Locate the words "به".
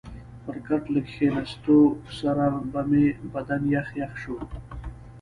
2.71-2.81